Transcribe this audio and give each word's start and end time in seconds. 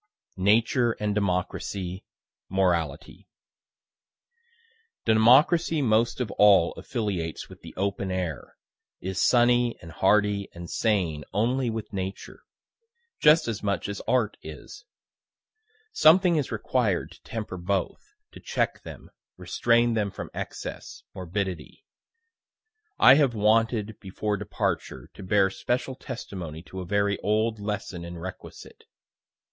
NATURE 0.37 0.93
AND 0.93 1.13
DEMOCRACY 1.13 2.03
MORALITY 2.49 3.27
Democracy 5.05 5.81
most 5.83 6.19
of 6.19 6.31
all 6.39 6.71
affiliates 6.73 7.47
with 7.49 7.61
the 7.61 7.75
open 7.77 8.09
air, 8.09 8.57
is 8.99 9.21
sunny 9.21 9.77
and 9.79 9.91
hardy 9.91 10.49
and 10.55 10.71
sane 10.71 11.23
only 11.33 11.69
with 11.69 11.93
Nature 11.93 12.41
just 13.19 13.47
as 13.47 13.61
much 13.61 13.87
as 13.87 14.01
Art 14.07 14.37
is. 14.41 14.85
Something 15.93 16.35
is 16.35 16.51
required 16.51 17.11
to 17.11 17.21
temper 17.21 17.57
both 17.57 18.01
to 18.31 18.39
check 18.39 18.81
them, 18.81 19.11
restrain 19.37 19.93
them 19.93 20.09
from 20.09 20.31
excess, 20.33 21.03
morbidity. 21.13 21.85
I 22.97 23.13
have 23.13 23.35
wanted, 23.35 23.99
before 23.99 24.35
departure, 24.35 25.11
to 25.13 25.21
bear 25.21 25.51
special 25.51 25.93
testimony 25.93 26.63
to 26.63 26.79
a 26.79 26.85
very 26.87 27.19
old 27.19 27.59
lesson 27.59 28.03
and 28.03 28.19
requisite. 28.19 28.85